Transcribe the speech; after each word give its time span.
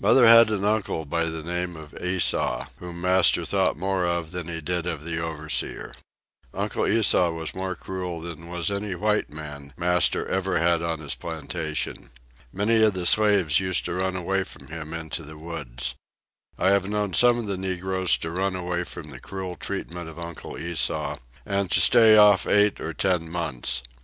Mother 0.00 0.26
had 0.26 0.50
an 0.50 0.64
uncle 0.64 1.04
by 1.04 1.26
the 1.26 1.40
name 1.44 1.76
of 1.76 1.94
Esau, 2.02 2.66
whom 2.80 3.00
master 3.00 3.44
thought 3.44 3.76
more 3.76 4.04
of 4.04 4.32
than 4.32 4.48
he 4.48 4.60
did 4.60 4.88
of 4.88 5.04
the 5.06 5.20
overseer. 5.22 5.94
Uncle 6.52 6.84
Esau 6.84 7.30
was 7.30 7.54
more 7.54 7.76
cruel 7.76 8.18
than 8.20 8.48
was 8.48 8.72
any 8.72 8.96
white 8.96 9.30
man 9.30 9.72
master 9.76 10.26
ever 10.26 10.58
had 10.58 10.82
on 10.82 10.98
his 10.98 11.14
plantation. 11.14 12.10
Many 12.52 12.82
of 12.82 12.94
the 12.94 13.06
slaves 13.06 13.60
used 13.60 13.84
to 13.84 13.94
run 13.94 14.16
away 14.16 14.42
from 14.42 14.66
him 14.66 14.92
into 14.92 15.22
the 15.22 15.38
woods. 15.38 15.94
I 16.58 16.70
have 16.70 16.90
known 16.90 17.14
some 17.14 17.38
of 17.38 17.46
the 17.46 17.56
negroes 17.56 18.16
to 18.16 18.32
run 18.32 18.56
away 18.56 18.82
from 18.82 19.10
the 19.10 19.20
cruel 19.20 19.54
treatment 19.54 20.08
of 20.08 20.18
Uncle 20.18 20.58
Esau, 20.58 21.18
and 21.46 21.70
to 21.70 21.80
stay 21.80 22.16
off 22.16 22.48
eight 22.48 22.80
or 22.80 22.92
ten 22.92 23.30
months. 23.30 23.84